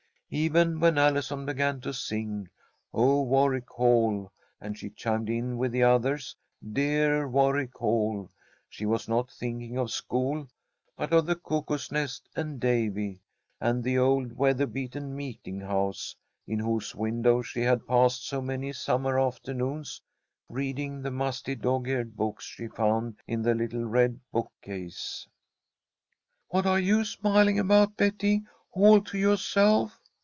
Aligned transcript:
Even 0.33 0.79
when 0.79 0.97
Allison 0.97 1.45
began 1.45 1.81
to 1.81 1.93
sing 1.93 2.47
"O 2.93 3.21
Warwick 3.23 3.67
Hall," 3.69 4.31
and 4.61 4.77
she 4.77 4.89
chimed 4.89 5.29
in 5.29 5.57
with 5.57 5.73
the 5.73 5.83
others, 5.83 6.37
"Dear 6.71 7.27
Warwick 7.27 7.75
Hall," 7.75 8.31
she 8.69 8.85
was 8.85 9.09
not 9.09 9.29
thinking 9.29 9.77
of 9.77 9.91
school, 9.91 10.47
but 10.95 11.11
of 11.11 11.25
the 11.25 11.35
Cuckoo's 11.35 11.91
Nest, 11.91 12.29
and 12.33 12.61
Davy, 12.61 13.21
and 13.59 13.83
the 13.83 13.97
old 13.97 14.31
weather 14.31 14.65
beaten 14.65 15.13
meeting 15.13 15.59
house, 15.59 16.15
in 16.47 16.59
whose 16.59 16.95
window 16.95 17.41
she 17.41 17.59
had 17.59 17.85
passed 17.85 18.25
so 18.25 18.41
many 18.41 18.71
summer 18.71 19.19
afternoons, 19.19 20.01
reading 20.47 21.01
the 21.01 21.11
musty 21.11 21.55
dog 21.55 21.89
eared 21.89 22.15
books 22.15 22.45
she 22.45 22.69
found 22.69 23.17
in 23.27 23.41
the 23.41 23.53
little 23.53 23.83
red 23.83 24.17
bookcase. 24.31 25.27
"What 26.47 26.65
are 26.65 26.79
you 26.79 27.03
smiling 27.03 27.59
about, 27.59 27.97
Betty, 27.97 28.43
all 28.71 29.01
to 29.01 29.17
yoahself?" 29.17 29.97